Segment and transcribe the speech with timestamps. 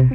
[0.00, 0.08] Ahoj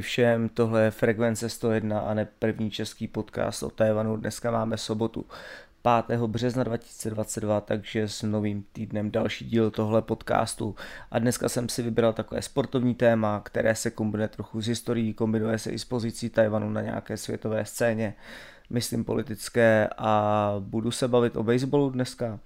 [0.00, 4.16] všem, tohle je Frekvence 101 a ne první český podcast o Tajvanu.
[4.16, 5.26] Dneska máme sobotu
[6.06, 6.20] 5.
[6.20, 10.74] března 2022, takže s novým týdnem další díl tohle podcastu.
[11.10, 15.58] A dneska jsem si vybral takové sportovní téma, které se kombinuje trochu s historií, kombinuje
[15.58, 18.14] se i s pozicí Tajvanu na nějaké světové scéně,
[18.70, 22.40] myslím politické a budu se bavit o baseballu dneska.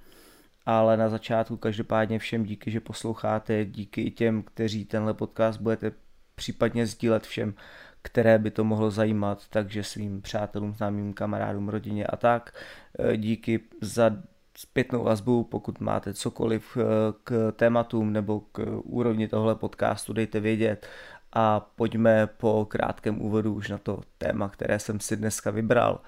[0.66, 5.92] Ale na začátku každopádně všem díky, že posloucháte, díky i těm, kteří tenhle podcast budete
[6.34, 7.54] případně sdílet všem,
[8.02, 12.54] které by to mohlo zajímat, takže svým přátelům, známým kamarádům, rodině a tak.
[12.98, 14.16] E, díky za
[14.58, 16.82] zpětnou vazbu, pokud máte cokoliv e,
[17.24, 20.86] k tématům nebo k úrovni tohle podcastu, dejte vědět
[21.32, 26.00] a pojďme po krátkém úvodu už na to téma, které jsem si dneska vybral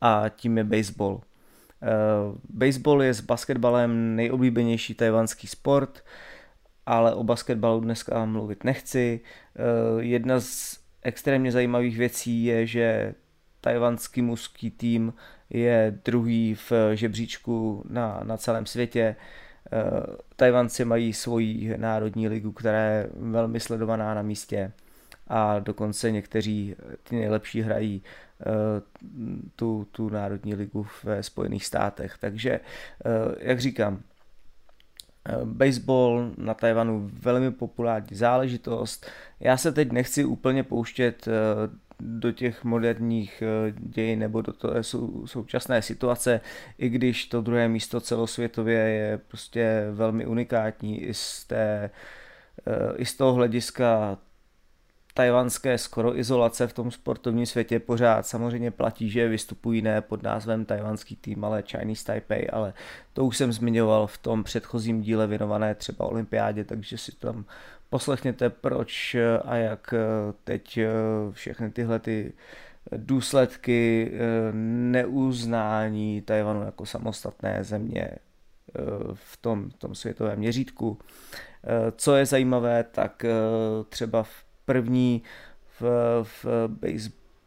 [0.00, 1.20] a tím je baseball.
[1.82, 6.04] Uh, baseball je s basketbalem nejoblíbenější tajvanský sport,
[6.86, 9.20] ale o basketbalu dneska mluvit nechci.
[9.56, 10.78] Eh, jedna z
[11.08, 13.14] extrémně zajímavých věcí je, že
[13.60, 15.14] tajvanský mužský tým
[15.50, 19.16] je druhý v žebříčku na, na celém světě.
[19.72, 24.72] Eh, Tajvanci mají svoji národní ligu, která je velmi sledovaná na místě
[25.28, 28.02] a dokonce někteří ty nejlepší hrají
[28.40, 28.44] eh,
[29.56, 32.16] tu, tu národní ligu ve Spojených státech.
[32.20, 32.60] Takže,
[33.40, 34.17] jak říkám, Eh,
[35.44, 39.06] baseball na Tajvanu velmi populární záležitost.
[39.40, 41.32] Já se teď nechci úplně pouštět eh,
[42.00, 44.68] do těch moderních eh, dějin nebo do té
[45.24, 46.40] současné situace,
[46.78, 51.90] i když to druhé místo celosvětově je prostě velmi unikátní i z, té,
[52.96, 54.18] i z toho hlediska
[55.18, 60.64] tajvanské skoro izolace v tom sportovním světě pořád samozřejmě platí, že vystupují ne pod názvem
[60.64, 62.74] tajvanský tým, ale Chinese Taipei, ale
[63.12, 67.44] to už jsem zmiňoval v tom předchozím díle věnované třeba olympiádě, takže si tam
[67.90, 69.94] poslechněte proč a jak
[70.44, 70.78] teď
[71.30, 72.32] všechny tyhle ty
[72.96, 74.12] důsledky
[74.92, 78.10] neuznání Tajvanu jako samostatné země
[79.14, 80.98] v tom, tom světovém měřítku.
[81.96, 83.24] Co je zajímavé, tak
[83.88, 85.22] třeba v první
[85.80, 85.82] v,
[86.22, 86.46] v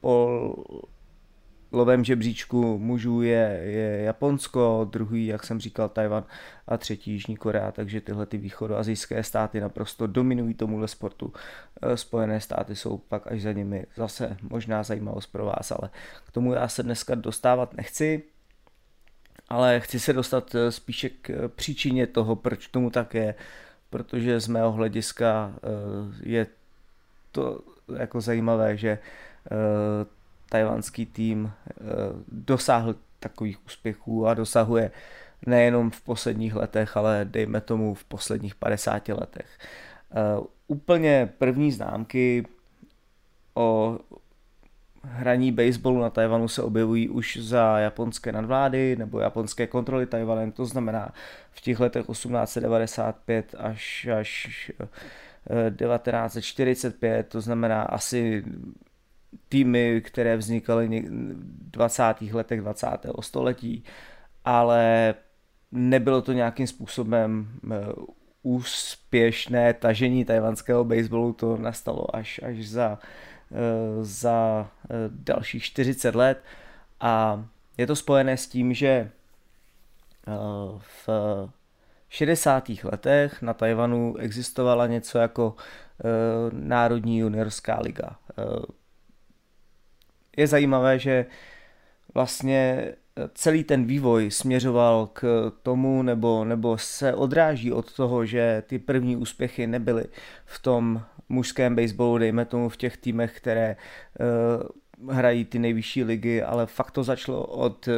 [0.01, 6.23] baseballovém žebříčku mužů je, je Japonsko, druhý, jak jsem říkal, Tajvan
[6.67, 11.33] a třetí Jižní Korea, takže tyhle ty východoazijské státy naprosto dominují tomuhle sportu.
[11.81, 15.89] Eh, Spojené státy jsou pak až za nimi zase možná zajímavost pro vás, ale
[16.27, 18.23] k tomu já se dneska dostávat nechci,
[19.49, 23.35] ale chci se dostat eh, spíše k příčině toho, proč tomu tak je,
[23.89, 25.59] protože z mého hlediska eh,
[26.23, 26.47] je
[27.31, 27.59] to
[27.97, 28.99] jako zajímavé, že
[29.51, 29.57] uh,
[30.49, 31.51] tajvanský tým uh,
[32.27, 34.91] dosáhl takových úspěchů a dosahuje
[35.45, 39.57] nejenom v posledních letech, ale dejme tomu v posledních 50 letech.
[40.39, 42.45] Uh, úplně první známky
[43.53, 43.99] o
[45.03, 50.65] hraní baseballu na Tajvanu se objevují už za japonské nadvlády nebo japonské kontroly Tajvanem, to
[50.65, 51.13] znamená
[51.51, 54.71] v těch letech 1895 až, až
[55.49, 58.43] 1945, to znamená asi
[59.49, 62.03] týmy, které vznikaly v 20.
[62.31, 62.87] letech 20.
[63.19, 63.83] století,
[64.45, 65.15] ale
[65.71, 67.77] nebylo to nějakým způsobem eh,
[68.43, 72.99] úspěšné tažení tajvanského baseballu, to nastalo až, až za,
[73.51, 73.55] eh,
[74.03, 76.43] za eh, dalších 40 let
[76.99, 77.45] a
[77.77, 79.11] je to spojené s tím, že
[80.77, 81.09] v
[82.13, 82.69] 60.
[82.83, 86.05] letech na Tajvanu existovala něco jako e,
[86.51, 88.09] Národní juniorská liga.
[88.37, 88.43] E,
[90.37, 91.25] je zajímavé, že
[92.13, 92.93] vlastně
[93.33, 99.15] celý ten vývoj směřoval k tomu, nebo, nebo se odráží od toho, že ty první
[99.15, 100.05] úspěchy nebyly
[100.45, 103.75] v tom mužském baseballu, dejme tomu v těch týmech, které e,
[105.09, 107.93] hrají ty nejvyšší ligy, ale fakt to začalo od uh,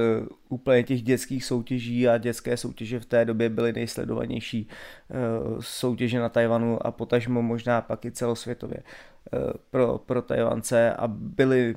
[0.50, 6.30] úplně těch dětských soutěží a dětské soutěže v té době byly nejsledovanější uh, soutěže na
[6.30, 9.40] Tajvanu a potažmo možná pak i celosvětově uh,
[9.72, 11.76] pro, pro Tajvance a byly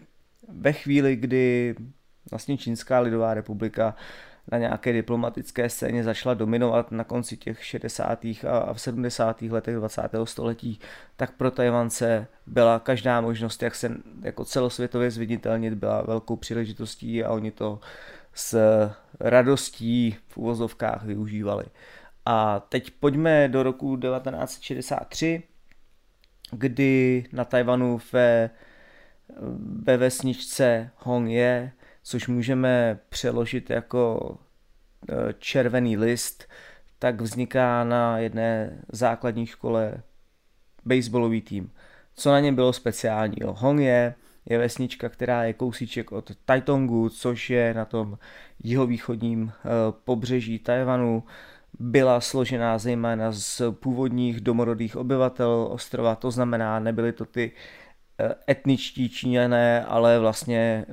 [0.49, 1.75] ve chvíli, kdy
[2.31, 3.94] vlastně Čínská lidová republika
[4.52, 8.25] na nějaké diplomatické scéně začala dominovat na konci těch 60.
[8.25, 9.43] a v 70.
[9.43, 10.02] letech 20.
[10.25, 10.81] století,
[11.16, 17.31] tak pro Tajvance byla každá možnost, jak se jako celosvětově zviditelnit, byla velkou příležitostí a
[17.31, 17.81] oni to
[18.34, 18.58] s
[19.20, 21.64] radostí v uvozovkách využívali.
[22.25, 25.43] A teď pojďme do roku 1963,
[26.50, 28.50] kdy na Tajvanu ve,
[29.82, 31.72] ve vesničce Hongye,
[32.06, 34.35] což můžeme přeložit jako
[35.08, 36.49] e, červený list,
[36.99, 40.03] tak vzniká na jedné základní škole
[40.85, 41.70] baseballový tým.
[42.14, 43.55] Co na něm bylo speciálního?
[43.55, 44.14] Hongye
[44.47, 48.19] je vesnička, která je kousíček od Taitongu, což je na tom
[48.62, 49.53] jihovýchodním e,
[50.05, 51.23] pobřeží Tajvanu
[51.79, 57.85] byla složená zejména z původních domorodých obyvatel ostrova, to znamená, nebyly to ty eh,
[58.50, 60.86] etničtí Číňané, ale vlastně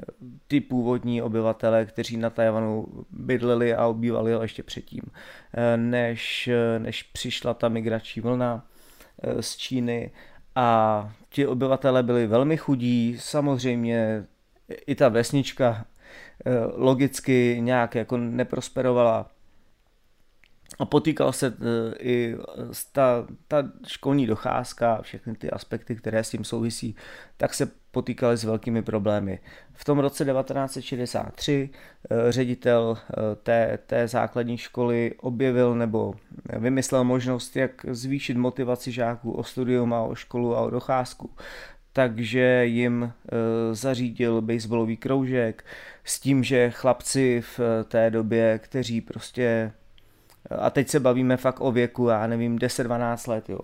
[0.47, 5.01] ty původní obyvatele, kteří na Tajvanu bydleli a obývali ještě předtím,
[5.53, 8.65] eh, než, než přišla ta migrační vlna
[9.23, 10.11] eh, z Číny.
[10.55, 14.25] A ti obyvatele byli velmi chudí, samozřejmě
[14.87, 15.85] i ta vesnička
[16.75, 19.29] logicky nějak jako neprosperovala
[20.80, 21.54] a potýkal se e,
[22.00, 22.36] i
[22.92, 26.95] ta, ta školní docházka, všechny ty aspekty, které s tím souvisí,
[27.38, 29.39] tak se potýkali s velkými problémy.
[29.74, 31.69] V tom roce 1963
[32.10, 36.13] e, ředitel e, té, té základní školy objevil nebo
[36.60, 41.30] vymyslel možnost, jak zvýšit motivaci žáků o studium a o školu a o docházku.
[41.95, 43.13] Takže jim
[43.71, 45.65] zařídil baseballový kroužek
[46.04, 49.71] s tím, že chlapci v té době, kteří prostě
[50.49, 53.59] a teď se bavíme fakt o věku, já nevím, 10-12 let, jo.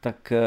[0.00, 0.40] Tak eh,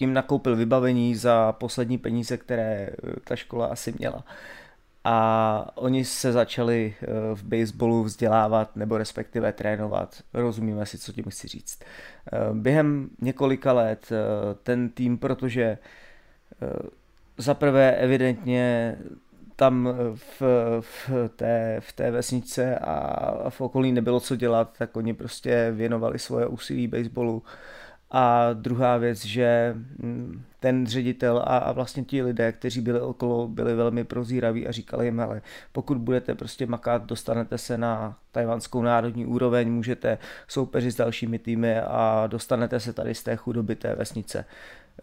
[0.00, 4.24] jim nakoupil vybavení za poslední peníze, které eh, ta škola asi měla.
[5.04, 10.22] A oni se začali eh, v baseballu vzdělávat nebo respektive trénovat.
[10.34, 11.78] Rozumíme si, co tím chci říct.
[12.52, 14.08] Během několika let
[14.62, 15.78] ten tým, protože
[17.38, 18.96] zaprvé evidentně
[19.60, 20.42] tam v,
[20.80, 26.18] v, té, v té vesnice a v okolí nebylo co dělat, tak oni prostě věnovali
[26.18, 27.42] svoje úsilí baseballu.
[28.10, 33.48] A druhá věc, že mm, ten ředitel a, a vlastně ti lidé, kteří byli okolo,
[33.48, 35.42] byli velmi prozíraví a říkali jim, ale
[35.72, 40.18] pokud budete prostě makat, dostanete se na tajvanskou národní úroveň, můžete
[40.48, 44.44] soupeřit s dalšími týmy a dostanete se tady z té chudoby té vesnice.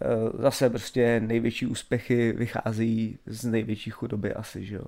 [0.02, 4.86] Eh, zase prostě největší úspěchy vychází z největší chudoby asi, že jo.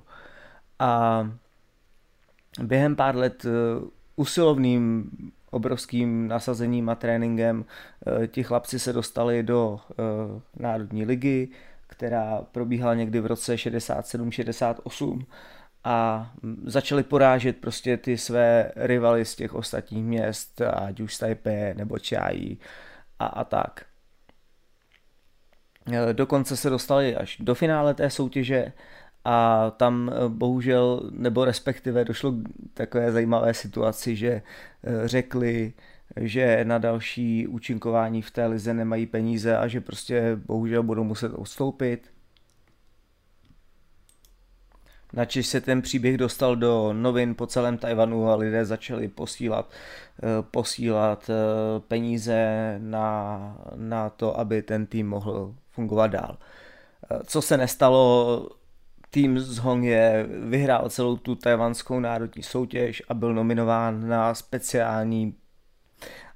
[0.80, 1.32] A
[2.64, 3.50] během pár let eh,
[4.16, 5.12] usilovným
[5.52, 7.66] obrovským nasazením a tréninkem
[8.24, 9.80] eh, ti chlapci se dostali do
[10.60, 11.50] Národní ligy,
[11.88, 15.26] která probíhala někdy v roce 67-68
[15.84, 16.32] a
[16.66, 22.60] začali porážet prostě ty své rivaly z těch ostatních měst, ať už Taipei nebo Čají
[23.20, 23.89] a, a tak.
[25.92, 28.74] Eh, dokonce se dostali až do finále té soutěže
[29.26, 32.36] a tam eh, bohužel, nebo respektive došlo k
[32.74, 35.74] takové zajímavé situaci, že eh, řekli,
[36.16, 41.34] že na další účinkování v té lize nemají peníze a že prostě bohužel budou muset
[41.34, 42.12] odstoupit.
[45.14, 49.72] Načež se ten příběh dostal do novin po celém Tajvanu a lidé začali posílat,
[50.52, 51.30] posílat
[51.88, 56.38] peníze na, na to, aby ten tým mohl fungovat dál.
[57.12, 58.50] Eh, co se nestalo,
[59.10, 65.36] tým z Hongye vyhrál celou tu tajvanskou národní soutěž a byl nominován na speciální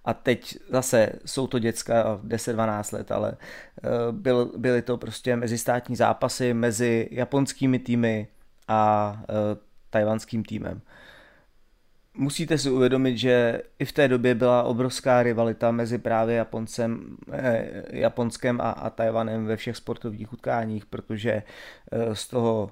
[0.06, 5.96] a teď zase jsou to děcka 10-12 let, ale eh, byl, byly to prostě mezistátní
[5.96, 8.28] zápasy mezi japonskými týmy
[8.68, 9.34] a eh,
[9.90, 10.82] tajvanským týmem.
[12.18, 17.84] Musíte si uvědomit, že i v té době byla obrovská rivalita mezi právě Japoncem, eh,
[17.90, 21.32] Japonskem a, a Tajvanem ve všech sportovních utkáních, protože
[21.92, 22.72] eh, z toho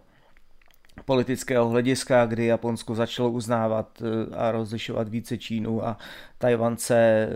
[1.06, 5.98] politického hlediska, kdy Japonsko začalo uznávat eh, a rozlišovat více Čínu a
[6.38, 7.30] Tajvance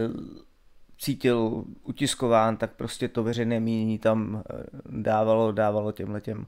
[0.97, 6.45] cítil utiskován, tak prostě to veřejné mínění tam eh, dávalo, dávalo těmhle těm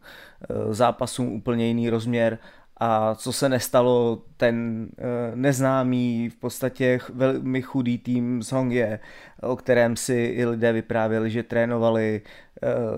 [0.69, 2.37] zápasům úplně jiný rozměr.
[2.79, 8.99] A co se nestalo, ten uh, neznámý, v podstatě velmi chudý tým z Hongye,
[9.41, 12.21] o kterém si i lidé vyprávěli, že trénovali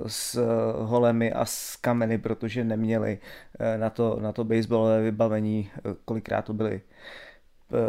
[0.07, 0.39] s
[0.79, 3.19] holemi a s kameny, protože neměli
[3.77, 5.69] na to, na to baseballové vybavení,
[6.05, 6.81] kolikrát to byly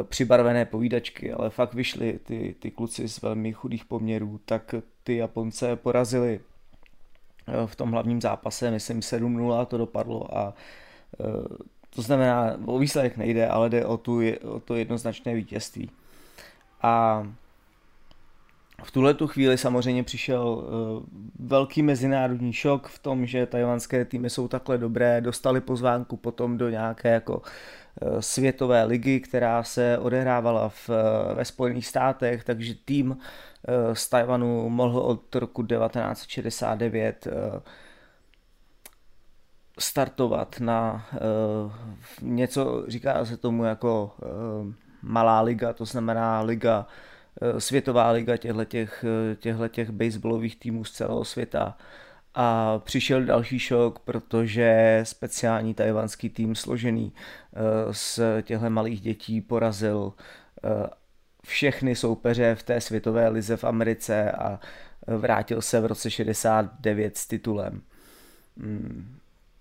[0.03, 5.77] přibarvené povídačky, ale fakt vyšli ty, ty kluci z velmi chudých poměrů, tak ty Japonce
[5.77, 6.41] porazili
[7.67, 10.55] v tom hlavním zápase, myslím 7-0 to dopadlo a
[11.95, 15.91] to znamená, o výsledek nejde, ale jde o, tu, o to jednoznačné vítězství.
[16.83, 17.27] A
[18.85, 20.65] v tuhle tu chvíli samozřejmě přišel
[21.39, 26.69] velký mezinárodní šok v tom, že tajvanské týmy jsou takhle dobré, dostali pozvánku potom do
[26.69, 27.43] nějaké jako
[28.21, 30.91] světové ligy, která se odehrávala v,
[31.35, 33.19] ve Spojených státech, takže tým
[33.93, 37.29] z Tajvanu mohl od roku 1969
[39.79, 41.07] startovat na
[42.23, 44.15] něco, říká se tomu jako
[45.03, 46.87] malá liga, to znamená liga,
[47.59, 51.77] světová liga těchto těch baseballových týmů z celého světa
[52.35, 57.59] a přišel další šok, protože speciální tajvanský tým složený eh,
[57.95, 60.13] z těchto malých dětí porazil
[60.65, 60.91] eh,
[61.45, 64.61] všechny soupeře v té světové lize v Americe a
[65.07, 67.83] vrátil se v roce 69 s titulem.
[68.57, 69.17] Hmm.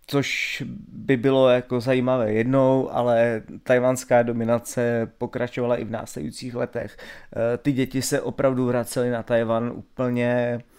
[0.08, 6.98] Což by bylo jako zajímavé jednou, ale tajvanská dominace pokračovala i v následujících letech.
[7.00, 10.79] Eh, ty děti se opravdu vracely na Tajvan úplně Eh,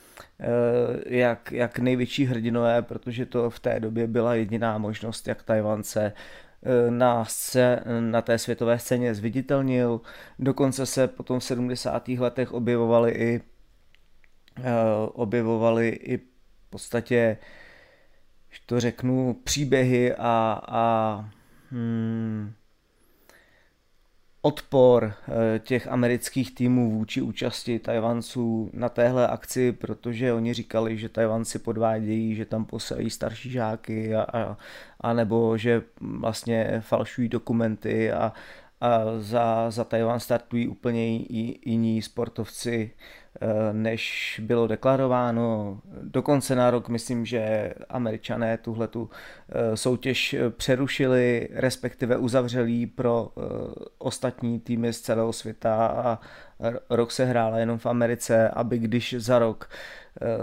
[1.06, 6.12] jak, jak největší hrdinové, protože to v té době byla jediná možnost, jak Tajvance
[6.62, 10.00] eh, na, se, na té světové scéně zviditelnil.
[10.38, 12.08] Dokonce se potom v 70.
[12.08, 13.40] letech objevovali i
[14.58, 14.72] eh,
[15.12, 17.36] objevovali i v podstatě,
[18.66, 21.24] to řeknu, příběhy a, a
[21.70, 22.52] hmm,
[24.42, 31.08] odpor eh, těch amerických týmů vůči účasti Tajvanců na téhle akci, protože oni říkali, že
[31.08, 34.56] Tajvanci podvádějí, že tam posají starší žáky a, a,
[35.00, 38.32] a nebo že vlastně falšují dokumenty a,
[38.80, 41.06] a za, za Tajvan startují úplně
[41.66, 42.90] jiní sportovci,
[43.72, 45.80] než bylo deklarováno.
[46.02, 49.10] Dokonce na rok myslím, že američané tuhle tu
[49.48, 53.40] eh, soutěž přerušili, respektive uzavřeli pro eh,
[53.98, 56.18] ostatní týmy z celého světa a
[56.90, 59.70] rok se hrála jenom v Americe, aby když za rok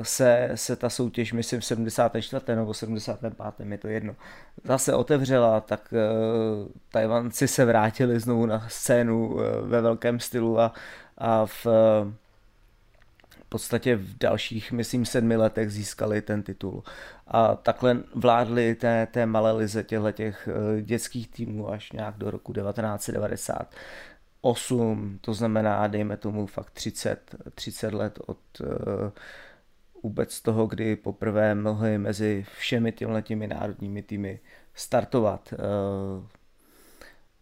[0.02, 2.46] se, se ta soutěž, myslím v 74.
[2.56, 3.34] nebo 75.
[3.72, 4.16] je to jedno,
[4.64, 5.94] zase otevřela, tak
[6.92, 10.74] Tajvanci se vrátili znovu na scénu ve velkém stylu a,
[11.18, 11.68] a v
[13.50, 16.84] podstatě v dalších, myslím, sedmi letech získali ten titul.
[17.28, 20.50] A takhle vládli té, té malé lize těch
[20.82, 28.20] dětských týmů až nějak do roku 1998, to znamená, dejme tomu fakt 30, 30 let
[28.26, 28.38] od
[30.04, 34.40] vůbec toho, kdy poprvé mohli mezi všemi těmi národními týmy
[34.74, 35.54] startovat.
[35.54, 35.58] Eh,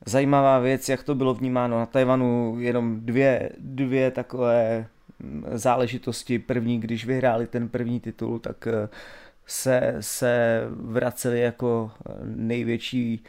[0.06, 4.88] zajímavá věc, jak to bylo vnímáno na Tajvanu, jenom dvě, dvě takové
[5.54, 6.40] záležitosti.
[6.40, 8.90] První, když vyhráli ten první titul, tak eh,
[9.46, 11.92] se, se vraceli jako
[12.24, 13.24] největší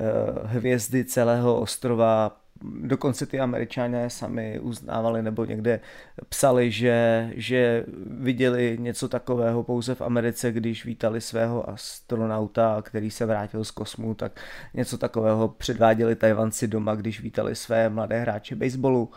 [0.00, 0.04] eh,
[0.44, 5.80] hvězdy celého ostrova dokonce ty američané sami uznávali nebo někde
[6.28, 13.26] psali, že, že viděli něco takového pouze v Americe, když vítali svého astronauta, který se
[13.26, 14.40] vrátil z kosmu, tak
[14.74, 19.10] něco takového předváděli Tajvanci doma, když vítali své mladé hráče baseballu.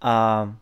[0.00, 0.54] A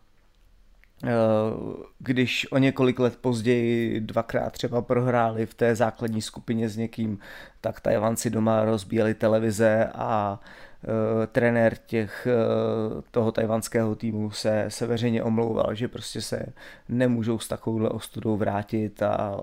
[1.99, 7.19] když o několik let později dvakrát třeba prohráli v té základní skupině s někým,
[7.61, 10.39] tak Tajvanci doma rozbíjeli televize a
[10.83, 16.45] Eh, trenér těch, eh, toho tajvanského týmu se, se veřejně omlouval, že prostě se
[16.89, 19.41] nemůžou s takovouhle ostudou vrátit a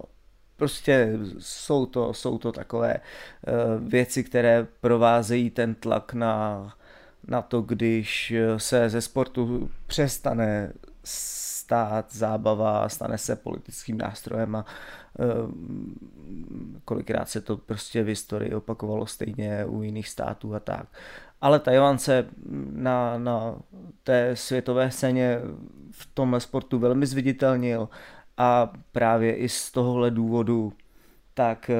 [0.57, 3.01] prostě jsou to, jsou to takové eh,
[3.81, 6.75] věci, které provázejí ten tlak na,
[7.29, 10.73] na to, když se ze sportu přestane
[11.07, 14.65] stát zábava, stane se politickým nástrojem a
[16.85, 20.87] kolikrát se to prostě v historii opakovalo stejně u jiných států a tak.
[21.41, 22.27] Ale Tajvan se
[22.73, 23.57] na, na
[24.03, 25.41] té světové scéně
[25.91, 27.89] v tomhle sportu velmi zviditelnil
[28.37, 30.73] a právě i z tohohle důvodu
[31.35, 31.77] tak eh,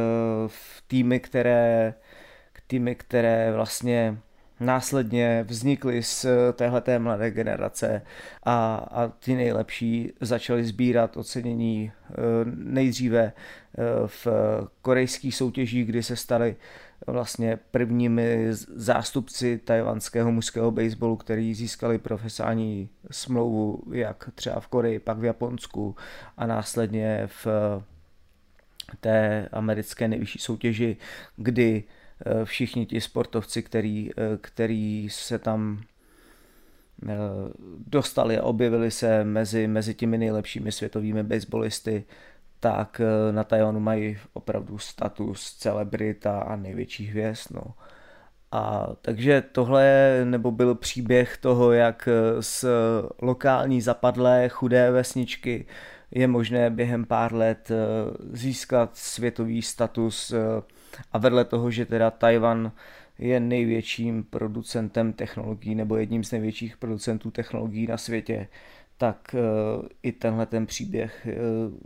[0.47, 1.95] v týmy, které,
[2.67, 4.19] týmy, které vlastně
[4.61, 8.03] následně vznikly z téhleté mladé generace
[8.43, 12.15] a, a ty nejlepší začaly sbírat ocenění eh,
[12.55, 14.27] nejdříve eh, v
[14.83, 16.57] korejských soutěžích, kdy se staly
[17.07, 25.19] vlastně prvními zástupci tajvanského mužského baseballu, který získali profesionální smlouvu jak třeba v Koreji, pak
[25.19, 25.97] v Japonsku
[26.37, 27.47] a následně v
[29.01, 30.97] té americké nejvyšší soutěži,
[31.37, 32.06] kdy eh,
[32.45, 35.83] všichni ti sportovci, který, eh, který se tam
[37.09, 37.17] eh,
[37.87, 42.05] dostali a objevili se mezi, mezi těmi nejlepšími světovými baseballisty,
[42.61, 47.51] tak eh, na Tajvanu mají opravdu status celebrita a největší hvězd.
[47.51, 47.75] No.
[48.53, 52.65] A takže tohle nebo byl příběh toho, jak eh, z
[53.23, 55.67] lokální zapadlé chudé vesničky
[56.11, 57.77] je možné během pár let eh,
[58.33, 60.35] získat světový status
[61.13, 62.73] a vedle toho, že teda Tajvan
[63.19, 68.49] je největším producentem technologií nebo jedním z největších producentů technologií na světě,
[68.99, 69.37] tak
[70.03, 71.29] i tenhle ten příběh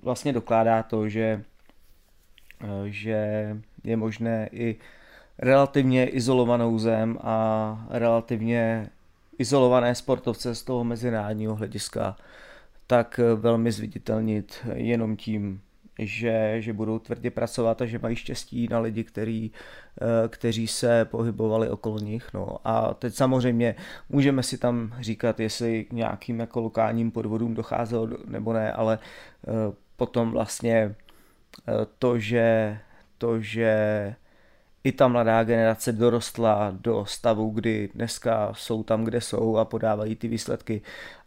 [0.03, 1.45] vlastně dokládá to, že,
[2.85, 3.51] že
[3.85, 4.77] je možné i
[5.39, 8.91] relativně izolovanou zem a relativně
[9.39, 12.17] izolované sportovce z toho mezinárodního hlediska
[12.87, 15.61] tak velmi zviditelnit jenom tím,
[16.07, 19.51] že, že budou tvrdě pracovat a že mají štěstí na lidi, který,
[20.01, 22.35] eh, kteří se pohybovali okolo nich.
[22.35, 22.57] No.
[22.65, 23.75] A teď samozřejmě
[24.09, 28.99] můžeme si tam říkat, jestli k nějakým jako lokálním podvodům docházelo nebo ne, ale
[29.49, 29.51] eh,
[29.97, 30.95] potom vlastně
[31.69, 32.79] eh, to, že,
[33.19, 34.15] to, že
[34.85, 40.17] i ta mladá generace dorostla do stavu, kdy dneska jsou tam, kde jsou a podávají
[40.17, 40.83] ty výsledky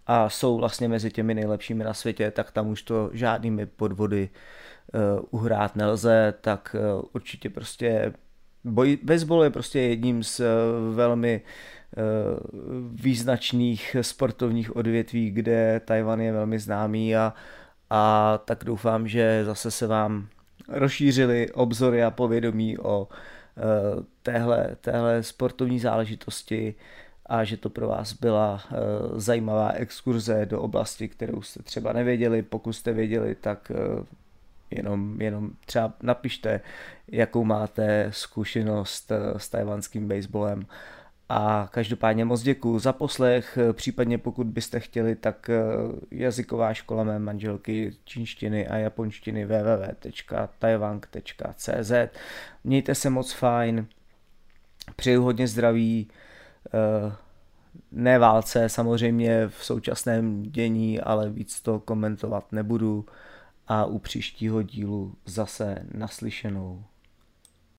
[0.07, 4.62] a jsou vlastně mezi těmi nejlepšími na světě, tak tam už to žádnými podvody uh,
[5.29, 8.13] uhrát nelze, tak uh, určitě prostě
[8.63, 10.45] boj, baseball je prostě jedním z uh,
[10.95, 11.41] velmi
[12.91, 17.33] význačných sportovních odvětví, kde Tajvan je velmi známý a,
[17.89, 20.27] a tak doufám, že zase se vám
[20.67, 23.07] rozšířili obzory a povědomí o
[24.23, 26.75] téhle, téhle sportovní záležitosti
[27.25, 28.63] a že to pro vás byla
[29.15, 32.41] zajímavá exkurze do oblasti, kterou jste třeba nevěděli.
[32.41, 33.71] Pokud jste věděli, tak
[34.75, 36.61] jenom, jenom třeba napište,
[37.07, 40.65] jakou máte zkušenost uh, s tajvanským baseballem.
[41.29, 45.49] A každopádně moc děkuji za poslech, případně pokud byste chtěli, tak
[46.11, 51.91] jazyková škola mé manželky čínštiny a japonštiny www.taiwank.cz
[52.63, 53.87] Mějte se moc fajn,
[54.95, 56.09] přeju hodně zdraví,
[56.73, 57.15] Eh,
[57.91, 63.05] ne válce samozřejmě v současném dění, ale víc to komentovat nebudu
[63.67, 66.83] a u příštího dílu zase naslyšenou.